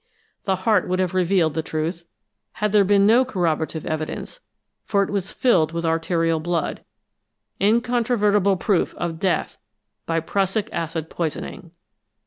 The 0.45 0.55
heart 0.65 0.87
would 0.87 0.97
have 0.97 1.13
revealed 1.13 1.53
the 1.53 1.61
truth, 1.61 2.05
had 2.53 2.71
there 2.71 2.83
been 2.83 3.05
no 3.05 3.23
corroborative 3.23 3.85
evidence, 3.85 4.39
for 4.83 5.03
it 5.03 5.11
was 5.11 5.31
filled 5.31 5.73
with 5.73 5.85
arterial 5.85 6.39
blood 6.39 6.83
incontrovertible 7.59 8.57
proof 8.57 8.95
of 8.95 9.19
death 9.19 9.59
by 10.07 10.19
prussic 10.19 10.69
acid 10.73 11.07
poisoning." 11.11 11.69